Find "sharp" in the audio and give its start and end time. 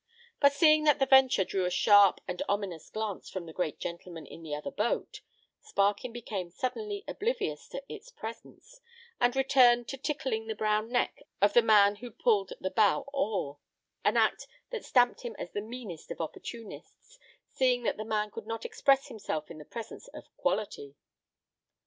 1.69-2.21